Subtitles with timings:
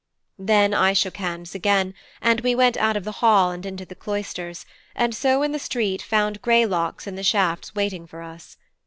[0.39, 1.93] Then I shook hands again,
[2.23, 5.59] and we went out of the hall and into the cloisters, and so in the
[5.59, 8.57] street found Greylocks in the shafts waiting for us.